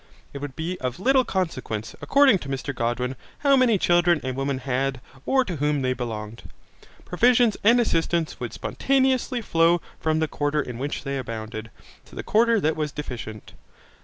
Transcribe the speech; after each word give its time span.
It 0.33 0.39
would 0.41 0.55
be 0.55 0.79
of 0.81 0.99
little 0.99 1.23
consequence, 1.23 1.93
according 2.01 2.39
to 2.39 2.49
Mr 2.49 2.73
Godwin, 2.73 3.15
how 3.41 3.55
many 3.55 3.77
children 3.77 4.19
a 4.23 4.31
woman 4.33 4.57
had 4.57 4.99
or 5.27 5.45
to 5.45 5.57
whom 5.57 5.83
they 5.83 5.93
belonged. 5.93 6.41
Provisions 7.05 7.55
and 7.63 7.79
assistance 7.79 8.39
would 8.39 8.51
spontaneously 8.51 9.43
flow 9.43 9.79
from 9.99 10.17
the 10.17 10.27
quarter 10.27 10.59
in 10.59 10.79
which 10.79 11.03
they 11.03 11.19
abounded, 11.19 11.69
to 12.05 12.15
the 12.15 12.23
quarter 12.23 12.59
that 12.59 12.75
was 12.75 12.91
deficient. 12.91 13.53